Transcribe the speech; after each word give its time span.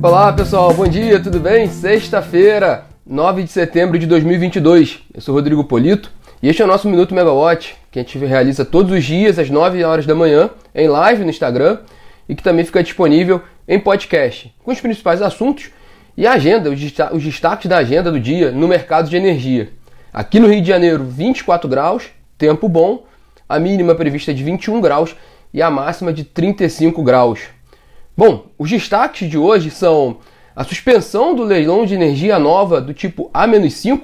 Olá 0.00 0.32
pessoal, 0.32 0.72
bom 0.72 0.86
dia, 0.86 1.20
tudo 1.20 1.40
bem? 1.40 1.66
Sexta-feira, 1.66 2.86
9 3.04 3.42
de 3.42 3.50
setembro 3.50 3.98
de 3.98 4.06
2022. 4.06 5.00
Eu 5.12 5.20
sou 5.20 5.34
Rodrigo 5.34 5.64
Polito 5.64 6.12
e 6.40 6.48
este 6.48 6.62
é 6.62 6.64
o 6.64 6.68
nosso 6.68 6.88
Minuto 6.88 7.12
Megawatt, 7.12 7.74
que 7.90 7.98
a 7.98 8.02
gente 8.02 8.16
realiza 8.18 8.64
todos 8.64 8.92
os 8.92 9.04
dias 9.04 9.40
às 9.40 9.50
9 9.50 9.82
horas 9.82 10.06
da 10.06 10.14
manhã 10.14 10.50
em 10.72 10.86
live 10.86 11.24
no 11.24 11.30
Instagram 11.30 11.78
e 12.28 12.36
que 12.36 12.44
também 12.44 12.64
fica 12.64 12.80
disponível 12.80 13.42
em 13.66 13.80
podcast, 13.80 14.54
com 14.62 14.70
os 14.70 14.80
principais 14.80 15.20
assuntos 15.20 15.70
e 16.16 16.28
a 16.28 16.34
agenda, 16.34 16.70
os 16.70 17.24
destaques 17.24 17.66
da 17.66 17.78
agenda 17.78 18.12
do 18.12 18.20
dia 18.20 18.52
no 18.52 18.68
mercado 18.68 19.10
de 19.10 19.16
energia. 19.16 19.70
Aqui 20.12 20.38
no 20.38 20.46
Rio 20.46 20.62
de 20.62 20.68
Janeiro, 20.68 21.02
24 21.02 21.68
graus, 21.68 22.04
tempo 22.38 22.68
bom, 22.68 23.04
a 23.48 23.58
mínima 23.58 23.96
prevista 23.96 24.30
é 24.30 24.34
de 24.34 24.44
21 24.44 24.80
graus 24.80 25.16
e 25.52 25.60
a 25.60 25.68
máxima 25.68 26.12
de 26.12 26.22
35 26.22 27.02
graus. 27.02 27.57
Bom, 28.18 28.46
os 28.58 28.68
destaques 28.68 29.30
de 29.30 29.38
hoje 29.38 29.70
são 29.70 30.16
a 30.56 30.64
suspensão 30.64 31.36
do 31.36 31.44
leilão 31.44 31.86
de 31.86 31.94
energia 31.94 32.36
nova 32.36 32.80
do 32.80 32.92
tipo 32.92 33.30
A-5, 33.32 34.00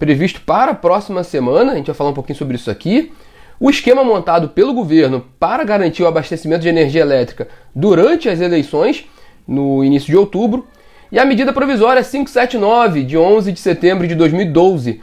previsto 0.00 0.40
para 0.40 0.72
a 0.72 0.74
próxima 0.74 1.22
semana, 1.22 1.70
a 1.70 1.76
gente 1.76 1.86
vai 1.86 1.94
falar 1.94 2.10
um 2.10 2.12
pouquinho 2.12 2.36
sobre 2.36 2.56
isso 2.56 2.68
aqui. 2.68 3.12
O 3.60 3.70
esquema 3.70 4.02
montado 4.02 4.48
pelo 4.48 4.74
governo 4.74 5.24
para 5.38 5.62
garantir 5.62 6.02
o 6.02 6.08
abastecimento 6.08 6.62
de 6.62 6.68
energia 6.70 7.02
elétrica 7.02 7.46
durante 7.72 8.28
as 8.28 8.40
eleições, 8.40 9.04
no 9.46 9.84
início 9.84 10.10
de 10.10 10.16
outubro. 10.16 10.66
E 11.12 11.16
a 11.20 11.24
medida 11.24 11.52
provisória 11.52 12.02
579, 12.02 13.04
de 13.04 13.16
11 13.16 13.52
de 13.52 13.60
setembro 13.60 14.08
de 14.08 14.16
2012, 14.16 15.00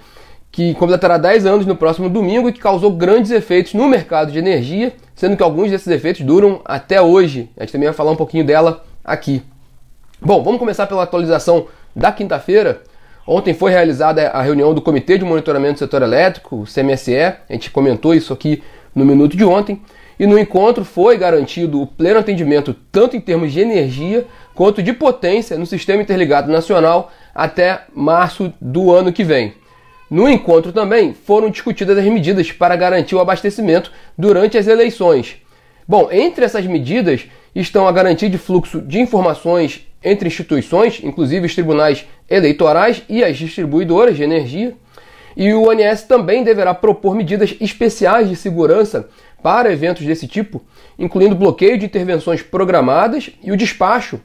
que 0.51 0.73
completará 0.73 1.17
10 1.17 1.45
anos 1.45 1.65
no 1.65 1.77
próximo 1.77 2.09
domingo 2.09 2.49
e 2.49 2.51
que 2.51 2.59
causou 2.59 2.91
grandes 2.91 3.31
efeitos 3.31 3.73
no 3.73 3.87
mercado 3.87 4.33
de 4.33 4.37
energia, 4.37 4.93
sendo 5.19 5.35
que 5.35 5.43
alguns 5.43 5.69
desses 5.69 5.87
efeitos 5.87 6.21
duram 6.21 6.61
até 6.63 7.01
hoje. 7.01 7.49
A 7.57 7.63
gente 7.63 7.73
também 7.73 7.89
vai 7.89 7.93
falar 7.93 8.11
um 8.11 8.15
pouquinho 8.15 8.45
dela 8.45 8.85
aqui. 9.03 9.43
Bom, 10.21 10.41
vamos 10.41 10.59
começar 10.59 10.87
pela 10.87 11.03
atualização 11.03 11.67
da 11.93 12.09
quinta-feira. 12.09 12.83
Ontem 13.27 13.53
foi 13.53 13.69
realizada 13.69 14.29
a 14.29 14.41
reunião 14.41 14.73
do 14.73 14.81
Comitê 14.81 15.17
de 15.17 15.25
Monitoramento 15.25 15.73
do 15.73 15.79
Setor 15.79 16.03
Elétrico, 16.03 16.61
o 16.61 16.63
CMSE. 16.63 17.17
A 17.17 17.35
gente 17.49 17.69
comentou 17.69 18.15
isso 18.15 18.31
aqui 18.31 18.63
no 18.95 19.03
minuto 19.03 19.35
de 19.35 19.43
ontem. 19.43 19.81
E 20.17 20.25
no 20.25 20.39
encontro 20.39 20.85
foi 20.85 21.17
garantido 21.17 21.81
o 21.81 21.87
pleno 21.87 22.21
atendimento 22.21 22.73
tanto 22.89 23.17
em 23.17 23.19
termos 23.19 23.51
de 23.51 23.59
energia 23.59 24.25
quanto 24.55 24.81
de 24.81 24.93
potência 24.93 25.57
no 25.57 25.65
Sistema 25.65 26.01
Interligado 26.01 26.49
Nacional 26.49 27.11
até 27.35 27.81
março 27.93 28.53
do 28.61 28.89
ano 28.89 29.11
que 29.11 29.25
vem. 29.25 29.53
No 30.09 30.27
encontro 30.27 30.73
também 30.73 31.13
foram 31.13 31.49
discutidas 31.49 31.97
as 31.97 32.05
medidas 32.05 32.51
para 32.51 32.75
garantir 32.75 33.15
o 33.15 33.19
abastecimento 33.19 33.91
durante 34.17 34.57
as 34.57 34.65
eleições. 34.67 35.37
Bom, 35.87 36.09
entre 36.11 36.45
essas 36.45 36.65
medidas 36.65 37.27
estão 37.53 37.87
a 37.87 37.91
garantia 37.91 38.29
de 38.29 38.37
fluxo 38.37 38.81
de 38.81 38.99
informações 38.99 39.87
entre 40.03 40.27
instituições, 40.27 41.01
inclusive 41.03 41.45
os 41.45 41.53
tribunais 41.53 42.05
eleitorais 42.29 43.03
e 43.07 43.23
as 43.23 43.37
distribuidoras 43.37 44.15
de 44.15 44.23
energia. 44.23 44.75
E 45.35 45.53
o 45.53 45.69
ONS 45.69 46.03
também 46.03 46.43
deverá 46.43 46.73
propor 46.73 47.15
medidas 47.15 47.55
especiais 47.59 48.27
de 48.27 48.35
segurança 48.35 49.09
para 49.43 49.71
eventos 49.71 50.05
desse 50.05 50.27
tipo, 50.27 50.61
incluindo 50.97 51.35
bloqueio 51.35 51.77
de 51.77 51.85
intervenções 51.85 52.41
programadas 52.41 53.29
e 53.43 53.51
o 53.51 53.57
despacho 53.57 54.19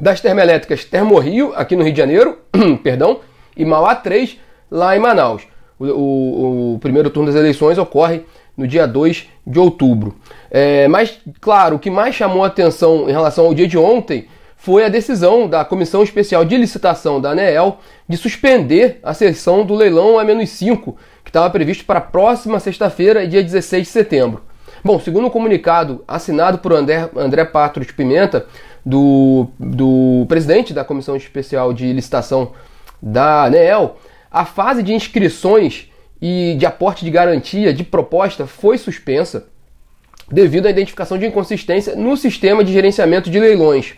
das 0.00 0.20
termoelétricas 0.20 0.84
Termorrio, 0.84 1.52
aqui 1.54 1.74
no 1.74 1.82
Rio 1.82 1.92
de 1.92 1.98
Janeiro, 1.98 2.38
perdão, 2.82 3.20
e 3.56 3.64
Mauá 3.64 3.94
3, 3.94 4.38
lá 4.70 4.96
em 4.96 5.00
Manaus. 5.00 5.42
O, 5.78 5.86
o, 5.86 6.74
o, 6.74 6.78
primeiro 6.78 7.10
turno 7.10 7.30
das 7.30 7.40
eleições 7.40 7.78
ocorre 7.78 8.22
no 8.56 8.66
dia 8.66 8.86
2 8.86 9.28
de 9.46 9.58
outubro. 9.58 10.16
É, 10.50 10.86
mas, 10.88 11.18
claro, 11.40 11.76
o 11.76 11.78
que 11.78 11.90
mais 11.90 12.14
chamou 12.14 12.44
a 12.44 12.48
atenção 12.48 13.08
em 13.08 13.12
relação 13.12 13.46
ao 13.46 13.54
dia 13.54 13.66
de 13.66 13.78
ontem 13.78 14.28
foi 14.56 14.84
a 14.84 14.90
decisão 14.90 15.48
da 15.48 15.64
Comissão 15.64 16.02
Especial 16.02 16.44
de 16.44 16.56
Licitação 16.58 17.18
da 17.18 17.30
ANEEL 17.30 17.78
de 18.06 18.16
suspender 18.18 19.00
a 19.02 19.14
sessão 19.14 19.64
do 19.64 19.74
leilão 19.74 20.18
A-5, 20.18 20.94
que 21.24 21.30
estava 21.30 21.48
previsto 21.48 21.86
para 21.86 21.98
a 21.98 22.02
próxima 22.02 22.60
sexta-feira, 22.60 23.26
dia 23.26 23.42
16 23.42 23.84
de 23.84 23.88
setembro. 23.88 24.42
Bom, 24.84 25.00
segundo 25.00 25.24
o 25.24 25.26
um 25.28 25.30
comunicado 25.30 26.04
assinado 26.06 26.58
por 26.58 26.74
André, 26.74 27.08
André 27.16 27.44
Patro 27.46 27.84
de 27.84 27.92
Pimenta, 27.92 28.46
do, 28.84 29.46
do 29.58 30.26
presidente 30.28 30.74
da 30.74 30.84
Comissão 30.84 31.16
Especial 31.16 31.72
de 31.72 31.90
Licitação 31.92 32.52
da 33.00 33.44
ANEEL, 33.44 33.96
a 34.30 34.44
fase 34.44 34.82
de 34.82 34.94
inscrições 34.94 35.90
e 36.20 36.54
de 36.58 36.66
aporte 36.66 37.04
de 37.04 37.10
garantia 37.10 37.72
de 37.72 37.82
proposta 37.82 38.46
foi 38.46 38.78
suspensa 38.78 39.48
devido 40.30 40.66
à 40.66 40.70
identificação 40.70 41.18
de 41.18 41.26
inconsistência 41.26 41.96
no 41.96 42.16
sistema 42.16 42.62
de 42.62 42.72
gerenciamento 42.72 43.28
de 43.28 43.40
leilões. 43.40 43.94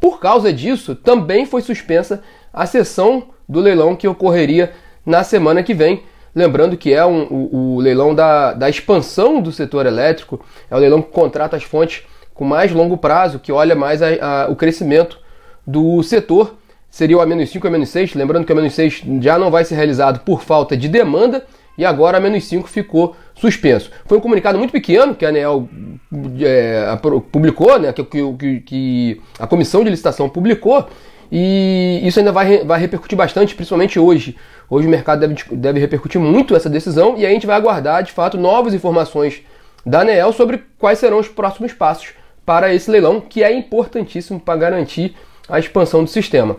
Por 0.00 0.20
causa 0.20 0.52
disso, 0.52 0.94
também 0.94 1.44
foi 1.44 1.60
suspensa 1.60 2.22
a 2.52 2.64
sessão 2.64 3.28
do 3.48 3.60
leilão 3.60 3.96
que 3.96 4.08
ocorreria 4.08 4.72
na 5.04 5.22
semana 5.24 5.62
que 5.62 5.74
vem. 5.74 6.02
Lembrando 6.34 6.76
que 6.76 6.92
é 6.92 7.04
um, 7.04 7.24
o, 7.24 7.74
o, 7.76 7.80
leilão 7.80 8.14
da, 8.14 8.52
da 8.52 8.70
expansão 8.70 9.40
do 9.40 9.50
setor 9.50 9.86
elétrico, 9.86 10.44
é 10.70 10.76
o 10.76 10.78
leilão 10.78 11.02
que 11.02 11.10
contrata 11.10 11.56
as 11.56 11.64
fontes 11.64 12.04
com 12.32 12.44
mais 12.44 12.70
longo 12.72 12.96
prazo, 12.96 13.40
que 13.40 13.50
olha 13.50 13.74
mais 13.74 14.00
a, 14.00 14.44
a, 14.44 14.50
o 14.50 14.54
crescimento 14.54 15.18
do 15.66 16.02
setor 16.02 16.57
seria 16.90 17.16
o 17.16 17.20
A-5 17.20 17.64
e 17.64 17.68
o 17.68 17.76
A-6. 17.76 18.16
Lembrando 18.16 18.44
que 18.44 18.52
o 18.52 18.58
A-6 18.58 19.22
já 19.22 19.38
não 19.38 19.50
vai 19.50 19.64
ser 19.64 19.74
realizado 19.74 20.20
por 20.20 20.42
falta 20.42 20.76
de 20.76 20.88
demanda 20.88 21.44
e 21.78 21.84
agora 21.84 22.20
o 22.20 22.26
A-5 22.26 22.66
ficou 22.66 23.14
suspenso. 23.34 23.90
Foi 24.04 24.18
um 24.18 24.20
comunicado 24.20 24.58
muito 24.58 24.72
pequeno 24.72 25.14
que 25.14 25.24
a 25.24 25.28
ANEL 25.28 25.68
é, 26.40 26.98
publicou, 27.30 27.78
né, 27.78 27.92
que, 27.92 28.04
que, 28.04 28.60
que, 28.60 29.20
a 29.38 29.46
comissão 29.46 29.84
de 29.84 29.90
licitação 29.90 30.28
publicou, 30.28 30.88
e 31.30 32.00
isso 32.02 32.18
ainda 32.18 32.32
vai, 32.32 32.64
vai 32.64 32.80
repercutir 32.80 33.16
bastante, 33.16 33.54
principalmente 33.54 33.98
hoje. 33.98 34.36
Hoje 34.68 34.88
o 34.88 34.90
mercado 34.90 35.20
deve, 35.20 35.36
deve 35.52 35.78
repercutir 35.78 36.20
muito 36.20 36.56
essa 36.56 36.68
decisão 36.68 37.14
e 37.16 37.24
a 37.24 37.30
gente 37.30 37.46
vai 37.46 37.54
aguardar, 37.54 38.02
de 38.02 38.12
fato, 38.12 38.36
novas 38.36 38.74
informações 38.74 39.42
da 39.86 40.00
ANEL 40.00 40.32
sobre 40.32 40.64
quais 40.78 40.98
serão 40.98 41.18
os 41.18 41.28
próximos 41.28 41.72
passos 41.72 42.08
para 42.44 42.74
esse 42.74 42.90
leilão, 42.90 43.20
que 43.20 43.44
é 43.44 43.52
importantíssimo 43.52 44.40
para 44.40 44.58
garantir 44.58 45.14
a 45.48 45.58
expansão 45.58 46.02
do 46.02 46.10
sistema. 46.10 46.56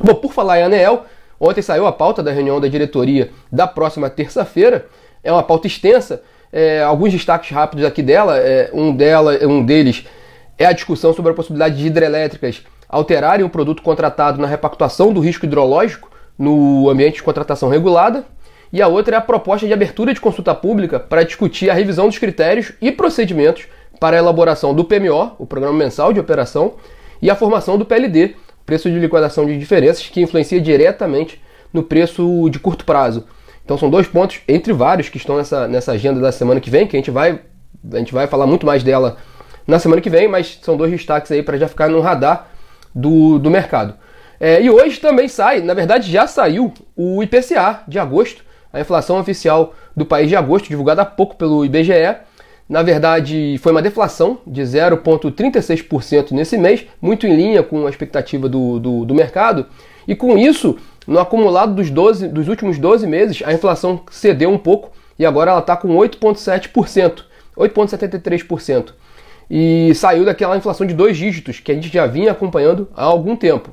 Bom, 0.00 0.14
por 0.14 0.32
falar 0.32 0.60
em 0.60 0.62
ANEEL, 0.64 1.04
ontem 1.38 1.62
saiu 1.62 1.86
a 1.86 1.92
pauta 1.92 2.22
da 2.22 2.32
reunião 2.32 2.60
da 2.60 2.68
diretoria 2.68 3.30
da 3.50 3.66
próxima 3.66 4.10
terça-feira. 4.10 4.86
É 5.22 5.30
uma 5.30 5.42
pauta 5.42 5.66
extensa. 5.66 6.22
É, 6.52 6.82
alguns 6.82 7.12
destaques 7.12 7.50
rápidos 7.50 7.84
aqui 7.84 8.02
dela. 8.02 8.38
É, 8.38 8.70
um, 8.72 8.94
dela, 8.94 9.38
um 9.46 9.64
deles 9.64 10.04
é 10.58 10.66
a 10.66 10.72
discussão 10.72 11.12
sobre 11.12 11.32
a 11.32 11.34
possibilidade 11.34 11.76
de 11.76 11.86
hidrelétricas 11.86 12.64
alterarem 12.88 13.44
o 13.44 13.50
produto 13.50 13.82
contratado 13.82 14.40
na 14.40 14.46
repactuação 14.46 15.12
do 15.12 15.20
risco 15.20 15.46
hidrológico 15.46 16.10
no 16.38 16.88
ambiente 16.88 17.16
de 17.16 17.22
contratação 17.22 17.68
regulada. 17.68 18.24
E 18.72 18.82
a 18.82 18.88
outra 18.88 19.16
é 19.16 19.18
a 19.18 19.22
proposta 19.22 19.66
de 19.66 19.72
abertura 19.72 20.12
de 20.12 20.20
consulta 20.20 20.54
pública 20.54 20.98
para 20.98 21.22
discutir 21.22 21.70
a 21.70 21.74
revisão 21.74 22.08
dos 22.08 22.18
critérios 22.18 22.72
e 22.80 22.90
procedimentos 22.90 23.66
para 24.00 24.16
a 24.16 24.18
elaboração 24.18 24.74
do 24.74 24.84
PMO, 24.84 25.32
o 25.38 25.46
Programa 25.46 25.76
Mensal 25.76 26.12
de 26.12 26.18
Operação, 26.18 26.74
e 27.22 27.30
a 27.30 27.36
formação 27.36 27.78
do 27.78 27.84
PLD, 27.84 28.34
preço 28.64 28.90
de 28.90 28.98
liquidação 28.98 29.46
de 29.46 29.58
diferenças, 29.58 30.06
que 30.08 30.20
influencia 30.20 30.60
diretamente 30.60 31.40
no 31.72 31.82
preço 31.82 32.48
de 32.50 32.58
curto 32.58 32.84
prazo. 32.84 33.24
Então 33.64 33.78
são 33.78 33.90
dois 33.90 34.06
pontos, 34.06 34.40
entre 34.46 34.72
vários, 34.72 35.08
que 35.08 35.16
estão 35.16 35.36
nessa, 35.36 35.66
nessa 35.66 35.92
agenda 35.92 36.20
da 36.20 36.30
semana 36.30 36.60
que 36.60 36.70
vem, 36.70 36.86
que 36.86 36.96
a 36.96 36.98
gente 36.98 37.10
vai, 37.10 37.40
a 37.92 37.98
gente 37.98 38.12
vai 38.12 38.26
falar 38.26 38.46
muito 38.46 38.66
mais 38.66 38.82
dela 38.82 39.16
na 39.66 39.78
semana 39.78 40.00
que 40.00 40.10
vem, 40.10 40.28
mas 40.28 40.58
são 40.62 40.76
dois 40.76 40.90
destaques 40.90 41.32
aí 41.32 41.42
para 41.42 41.56
já 41.56 41.66
ficar 41.66 41.88
no 41.88 42.00
radar 42.00 42.48
do, 42.94 43.38
do 43.38 43.50
mercado. 43.50 43.94
É, 44.38 44.60
e 44.60 44.68
hoje 44.68 45.00
também 45.00 45.28
sai, 45.28 45.60
na 45.60 45.74
verdade 45.74 46.10
já 46.10 46.26
saiu, 46.26 46.72
o 46.94 47.22
IPCA 47.22 47.82
de 47.88 47.98
agosto, 47.98 48.44
a 48.72 48.80
inflação 48.80 49.18
oficial 49.18 49.74
do 49.96 50.04
país 50.04 50.28
de 50.28 50.36
agosto, 50.36 50.68
divulgada 50.68 51.02
há 51.02 51.06
pouco 51.06 51.36
pelo 51.36 51.64
IBGE, 51.64 52.16
na 52.68 52.82
verdade, 52.82 53.58
foi 53.62 53.72
uma 53.72 53.82
deflação 53.82 54.38
de 54.46 54.62
0,36% 54.62 56.30
nesse 56.32 56.56
mês, 56.56 56.86
muito 57.00 57.26
em 57.26 57.36
linha 57.36 57.62
com 57.62 57.86
a 57.86 57.90
expectativa 57.90 58.48
do, 58.48 58.80
do, 58.80 59.04
do, 59.04 59.14
mercado. 59.14 59.66
E 60.08 60.16
com 60.16 60.38
isso, 60.38 60.78
no 61.06 61.18
acumulado 61.18 61.74
dos, 61.74 61.90
12, 61.90 62.28
dos 62.28 62.48
últimos 62.48 62.78
12 62.78 63.06
meses, 63.06 63.42
a 63.44 63.52
inflação 63.52 64.00
cedeu 64.10 64.50
um 64.50 64.56
pouco 64.56 64.92
e 65.18 65.26
agora 65.26 65.50
ela 65.50 65.60
está 65.60 65.76
com 65.76 65.88
8,7%, 65.94 67.24
8,73%. 67.56 68.92
E 69.50 69.94
saiu 69.94 70.24
daquela 70.24 70.56
inflação 70.56 70.86
de 70.86 70.94
dois 70.94 71.18
dígitos 71.18 71.60
que 71.60 71.70
a 71.70 71.74
gente 71.74 71.92
já 71.92 72.06
vinha 72.06 72.32
acompanhando 72.32 72.88
há 72.96 73.04
algum 73.04 73.36
tempo. 73.36 73.72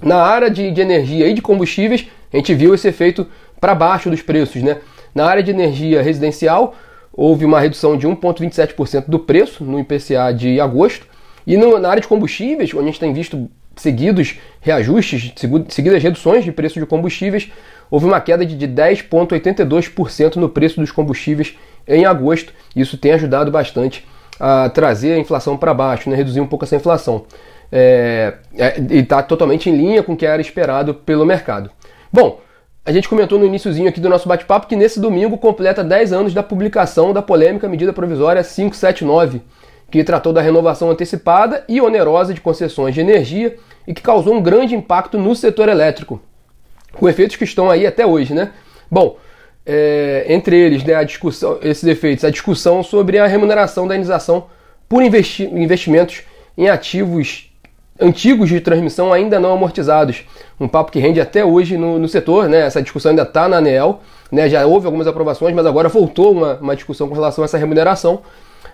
Na 0.00 0.22
área 0.22 0.50
de, 0.50 0.70
de 0.70 0.80
energia 0.80 1.28
e 1.28 1.34
de 1.34 1.42
combustíveis, 1.42 2.06
a 2.32 2.36
gente 2.38 2.54
viu 2.54 2.74
esse 2.74 2.88
efeito 2.88 3.26
para 3.60 3.74
baixo 3.74 4.08
dos 4.08 4.22
preços. 4.22 4.62
Né? 4.62 4.78
Na 5.14 5.26
área 5.26 5.42
de 5.42 5.50
energia 5.50 6.00
residencial, 6.00 6.74
houve 7.18 7.44
uma 7.44 7.58
redução 7.58 7.96
de 7.96 8.06
1,27% 8.06 9.06
do 9.08 9.18
preço 9.18 9.64
no 9.64 9.80
IPCA 9.80 10.32
de 10.32 10.60
agosto. 10.60 11.04
E 11.44 11.56
no, 11.56 11.76
na 11.76 11.88
área 11.88 12.00
de 12.00 12.06
combustíveis, 12.06 12.72
onde 12.72 12.84
a 12.84 12.86
gente 12.86 13.00
tem 13.00 13.12
visto 13.12 13.50
seguidos 13.74 14.38
reajustes, 14.60 15.32
seguidas 15.68 16.00
reduções 16.00 16.44
de 16.44 16.52
preço 16.52 16.78
de 16.78 16.86
combustíveis, 16.86 17.50
houve 17.90 18.06
uma 18.06 18.20
queda 18.20 18.46
de 18.46 18.56
10,82% 18.68 20.36
no 20.36 20.48
preço 20.48 20.78
dos 20.78 20.92
combustíveis 20.92 21.58
em 21.88 22.04
agosto. 22.04 22.52
Isso 22.76 22.96
tem 22.96 23.10
ajudado 23.12 23.50
bastante 23.50 24.06
a 24.38 24.70
trazer 24.70 25.14
a 25.14 25.18
inflação 25.18 25.56
para 25.56 25.74
baixo, 25.74 26.08
né? 26.08 26.14
reduzir 26.14 26.40
um 26.40 26.46
pouco 26.46 26.64
essa 26.64 26.76
inflação. 26.76 27.24
é, 27.72 28.34
é, 28.56 28.80
e 28.90 28.98
está 28.98 29.24
totalmente 29.24 29.68
em 29.68 29.76
linha 29.76 30.04
com 30.04 30.12
o 30.12 30.16
que 30.16 30.24
era 30.24 30.40
esperado 30.40 30.94
pelo 30.94 31.26
mercado. 31.26 31.68
Bom, 32.12 32.40
a 32.88 32.90
gente 32.90 33.06
comentou 33.06 33.38
no 33.38 33.44
iníciozinho 33.44 33.86
aqui 33.86 34.00
do 34.00 34.08
nosso 34.08 34.26
bate-papo 34.26 34.66
que 34.66 34.74
nesse 34.74 34.98
domingo 34.98 35.36
completa 35.36 35.84
10 35.84 36.10
anos 36.10 36.32
da 36.32 36.42
publicação 36.42 37.12
da 37.12 37.20
polêmica 37.20 37.68
medida 37.68 37.92
provisória 37.92 38.42
579, 38.42 39.42
que 39.90 40.02
tratou 40.02 40.32
da 40.32 40.40
renovação 40.40 40.90
antecipada 40.90 41.66
e 41.68 41.82
onerosa 41.82 42.32
de 42.32 42.40
concessões 42.40 42.94
de 42.94 43.02
energia 43.02 43.58
e 43.86 43.92
que 43.92 44.00
causou 44.00 44.32
um 44.32 44.40
grande 44.40 44.74
impacto 44.74 45.18
no 45.18 45.36
setor 45.36 45.68
elétrico, 45.68 46.18
com 46.94 47.06
efeitos 47.06 47.36
que 47.36 47.44
estão 47.44 47.70
aí 47.70 47.86
até 47.86 48.06
hoje, 48.06 48.32
né? 48.32 48.52
Bom, 48.90 49.18
é, 49.66 50.24
entre 50.26 50.56
eles, 50.56 50.82
né, 50.82 50.94
a 50.94 51.02
discussão, 51.02 51.58
esses 51.60 51.84
efeitos, 51.84 52.24
a 52.24 52.30
discussão 52.30 52.82
sobre 52.82 53.18
a 53.18 53.26
remuneração 53.26 53.86
da 53.86 53.96
indenização 53.96 54.46
por 54.88 55.02
investi 55.02 55.44
investimentos 55.44 56.22
em 56.56 56.70
ativos 56.70 57.47
antigos 58.00 58.48
de 58.48 58.60
transmissão 58.60 59.12
ainda 59.12 59.40
não 59.40 59.52
amortizados. 59.52 60.24
Um 60.58 60.68
papo 60.68 60.92
que 60.92 60.98
rende 60.98 61.20
até 61.20 61.44
hoje 61.44 61.76
no, 61.76 61.98
no 61.98 62.08
setor, 62.08 62.48
né? 62.48 62.60
Essa 62.60 62.82
discussão 62.82 63.10
ainda 63.10 63.22
está 63.22 63.48
na 63.48 63.58
ANEEL, 63.58 64.00
né? 64.30 64.48
Já 64.48 64.64
houve 64.66 64.86
algumas 64.86 65.06
aprovações, 65.06 65.54
mas 65.54 65.66
agora 65.66 65.88
voltou 65.88 66.32
uma, 66.32 66.54
uma 66.56 66.76
discussão 66.76 67.08
com 67.08 67.14
relação 67.14 67.42
a 67.42 67.46
essa 67.46 67.58
remuneração. 67.58 68.20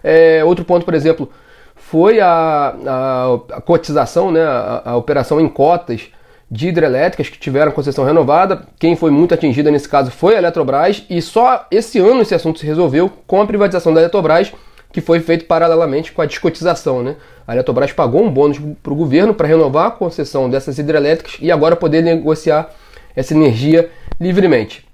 É, 0.03 0.45
outro 0.45 0.65
ponto, 0.65 0.85
por 0.85 0.95
exemplo, 0.95 1.31
foi 1.75 2.21
a, 2.21 2.75
a, 2.87 3.35
a 3.53 3.61
cotização, 3.61 4.31
né? 4.31 4.43
A, 4.43 4.83
a 4.85 4.97
operação 4.97 5.41
em 5.41 5.49
cotas 5.49 6.09
de 6.51 6.69
hidrelétricas 6.69 7.29
que 7.29 7.39
tiveram 7.39 7.73
concessão 7.73 8.05
renovada. 8.05 8.67
Quem 8.79 8.95
foi 8.95 9.11
muito 9.11 9.35
atingida 9.35 9.71
nesse 9.71 9.89
caso 9.89 10.11
foi 10.11 10.35
a 10.35 10.39
Eletrobras 10.39 11.05
e 11.11 11.21
só 11.21 11.67
esse 11.71 11.99
ano 11.99 12.23
esse 12.23 12.35
assunto 12.35 12.59
se 12.59 12.67
resolveu 12.67 13.11
com 13.27 13.41
a 13.41 13.47
privatização 13.47 13.93
da 13.93 14.01
Eletrobras, 14.01 14.53
que 14.95 15.01
foi 15.01 15.19
feito 15.19 15.45
paralelamente 15.47 16.13
com 16.13 16.23
a 16.23 16.25
descotização. 16.25 17.03
Né? 17.03 17.17
A 17.49 17.53
Eletrobras 17.53 17.93
pagou 17.93 18.23
um 18.23 18.31
bônus 18.31 18.61
para 18.81 18.93
o 18.93 18.97
governo 18.97 19.35
para 19.35 19.49
renovar 19.49 19.89
a 19.89 19.91
concessão 19.91 20.49
dessas 20.49 20.79
hidrelétricas 20.79 21.37
e 21.41 21.51
agora 21.51 21.75
poder 21.75 22.01
negociar 22.01 22.71
essa 23.17 23.35
energia 23.35 23.91
livremente. 24.21 24.87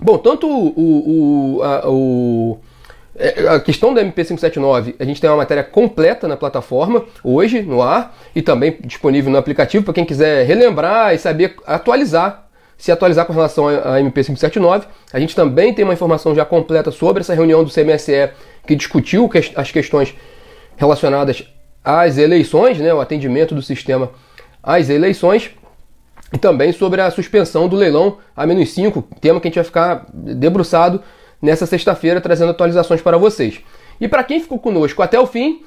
Bom, 0.00 0.16
tanto 0.16 0.48
o, 0.48 1.58
o, 1.58 1.62
a, 1.62 1.90
o 1.90 2.58
é, 3.16 3.48
a 3.48 3.60
questão 3.60 3.92
da 3.92 4.02
MP579, 4.02 4.94
a 4.98 5.04
gente 5.04 5.20
tem 5.20 5.28
uma 5.28 5.36
matéria 5.36 5.62
completa 5.62 6.26
na 6.26 6.36
plataforma 6.36 7.04
hoje, 7.22 7.60
no 7.60 7.82
ar, 7.82 8.16
e 8.34 8.40
também 8.40 8.78
disponível 8.82 9.30
no 9.30 9.36
aplicativo 9.36 9.84
para 9.84 9.92
quem 9.92 10.06
quiser 10.06 10.46
relembrar 10.46 11.14
e 11.14 11.18
saber 11.18 11.56
atualizar, 11.66 12.47
se 12.78 12.92
atualizar 12.92 13.26
com 13.26 13.32
relação 13.32 13.66
à 13.66 13.98
MP579. 14.00 14.84
A 15.12 15.18
gente 15.18 15.34
também 15.34 15.74
tem 15.74 15.84
uma 15.84 15.92
informação 15.92 16.34
já 16.34 16.44
completa 16.44 16.92
sobre 16.92 17.20
essa 17.20 17.34
reunião 17.34 17.64
do 17.64 17.70
CMSE 17.70 18.30
que 18.64 18.76
discutiu 18.76 19.28
as 19.56 19.72
questões 19.72 20.14
relacionadas 20.76 21.42
às 21.84 22.16
eleições, 22.16 22.78
né, 22.78 22.94
o 22.94 23.00
atendimento 23.00 23.54
do 23.54 23.60
sistema 23.60 24.10
às 24.62 24.88
eleições. 24.88 25.50
E 26.32 26.38
também 26.38 26.72
sobre 26.72 27.00
a 27.00 27.10
suspensão 27.10 27.68
do 27.68 27.74
leilão 27.74 28.18
A-5, 28.36 29.02
tema 29.20 29.40
que 29.40 29.48
a 29.48 29.50
gente 29.50 29.56
vai 29.56 29.64
ficar 29.64 30.06
debruçado 30.12 31.02
nessa 31.40 31.66
sexta-feira, 31.66 32.20
trazendo 32.20 32.50
atualizações 32.50 33.00
para 33.00 33.16
vocês. 33.16 33.60
E 34.00 34.06
para 34.06 34.22
quem 34.22 34.38
ficou 34.38 34.58
conosco 34.58 35.02
até 35.02 35.18
o 35.18 35.26
fim, 35.26 35.62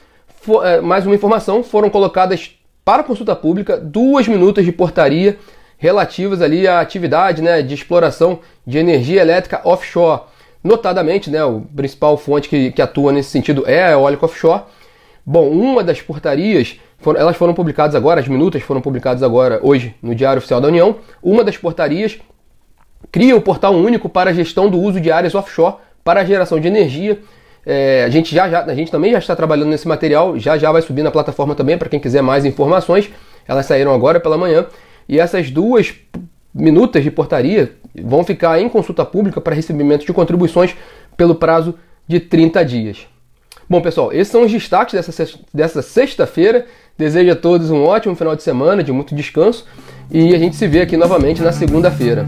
é, 0.63 0.80
mais 0.80 1.06
uma 1.06 1.16
informação: 1.16 1.63
foram 1.63 1.90
colocadas 1.90 2.52
para 2.86 3.04
consulta 3.04 3.36
pública 3.36 3.78
duas 3.78 4.28
minutas 4.28 4.63
de 4.63 4.72
portaria 4.72 5.38
relativas 5.81 6.44
ali 6.44 6.68
à 6.68 6.80
atividade 6.80 7.42
né, 7.42 7.63
de 7.63 7.74
exploração 7.74 8.39
de 8.66 8.78
energia 8.78 9.19
elétrica 9.19 9.62
offshore. 9.63 10.22
Notadamente, 10.63 11.31
né, 11.31 11.44
o 11.44 11.62
principal 11.75 12.16
fonte 12.18 12.48
que, 12.48 12.72
que 12.72 12.83
atua 12.83 13.12
nesse 13.12 13.31
sentido 13.31 13.63
é 13.66 13.86
a 13.86 13.92
eólica 13.94 14.24
offshore. 14.24 14.62
Bom, 15.25 15.50
uma 15.50 15.83
das 15.83 16.00
portarias, 16.00 16.80
foram, 17.00 17.19
elas 17.19 17.36
foram 17.36 17.56
publicadas 17.56 17.95
agora, 17.95 18.19
as 18.19 18.28
minutas 18.28 18.62
foram 18.62 18.80
publicadas 18.80 19.24
agora, 19.24 19.60
hoje, 19.63 19.95
no 20.04 20.13
Diário 20.13 20.38
Oficial 20.38 20.62
da 20.62 20.68
União. 20.68 20.98
Uma 21.22 21.44
das 21.44 21.57
portarias 21.57 22.19
cria 23.12 23.36
o 23.36 23.42
portal 23.42 23.74
único 23.74 24.07
para 24.07 24.30
a 24.30 24.34
gestão 24.34 24.69
do 24.69 24.80
uso 24.80 25.01
de 25.01 25.12
áreas 25.12 25.34
offshore 25.34 25.77
para 26.04 26.22
a 26.22 26.24
geração 26.24 26.60
de 26.60 26.68
energia. 26.68 27.19
É, 27.66 28.04
a, 28.06 28.10
gente 28.10 28.36
já, 28.36 28.48
já, 28.48 28.66
a 28.66 28.75
gente 28.75 28.92
também 28.92 29.13
já 29.13 29.18
está 29.18 29.36
trabalhando 29.36 29.69
nesse 29.69 29.88
material, 29.88 30.38
já 30.38 30.60
já 30.60 30.72
vai 30.72 30.84
subir 30.84 31.01
na 31.01 31.10
plataforma 31.10 31.56
também 31.56 31.75
para 31.75 31.89
quem 31.89 32.00
quiser 32.00 32.22
mais 32.22 32.45
informações. 32.45 33.10
Elas 33.48 33.66
saíram 33.66 33.92
agora 33.92 34.19
pela 34.19 34.38
manhã. 34.38 34.68
E 35.07 35.19
essas 35.19 35.50
duas 35.50 35.94
minutas 36.53 37.03
de 37.03 37.12
portaria 37.12 37.74
vão 38.03 38.24
ficar 38.24 38.62
em 38.62 38.69
consulta 38.69 39.06
pública 39.06 39.42
para 39.42 39.56
recebimento 39.56 40.06
de 40.06 40.13
contribuições 40.13 40.75
pelo 41.15 41.36
prazo 41.36 41.75
de 42.07 42.19
30 42.19 42.63
dias. 42.65 43.07
Bom, 43.69 43.81
pessoal, 43.81 44.12
esses 44.12 44.27
são 44.27 44.44
os 44.44 44.51
destaques 44.51 44.94
dessa, 45.53 45.81
sexta-feira. 45.81 46.65
Desejo 46.98 47.31
a 47.31 47.36
todos 47.36 47.71
um 47.71 47.83
ótimo 47.83 48.15
final 48.15 48.36
de 48.36 48.44
semana, 48.44 48.83
de 48.83 48.92
muito 48.92 49.15
descanso. 49.15 49.65
E 50.09 50.36
a 50.36 50.38
gente 50.38 50.57
se 50.57 50.68
vê 50.68 50.81
aqui 50.81 50.98
novamente 50.98 51.42
na 51.42 51.53
segunda-feira. 51.53 52.27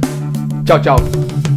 Tchau, 0.65 0.81
tchau. 0.81 1.52